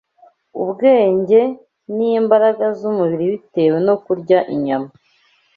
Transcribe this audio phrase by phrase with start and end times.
[0.61, 1.41] ubwenge,
[1.95, 4.89] n’imbaraga z’umubiri bitewe no kurya inyama